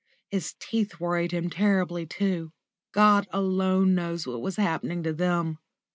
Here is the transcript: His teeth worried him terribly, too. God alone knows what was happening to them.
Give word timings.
His 0.31 0.55
teeth 0.59 0.99
worried 0.99 1.31
him 1.31 1.51
terribly, 1.51 2.07
too. 2.07 2.53
God 2.91 3.27
alone 3.29 3.93
knows 3.93 4.25
what 4.25 4.41
was 4.41 4.55
happening 4.55 5.03
to 5.03 5.13
them. 5.13 5.59